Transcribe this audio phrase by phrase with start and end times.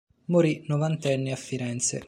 [0.29, 1.99] Morì novantenne a Firenze.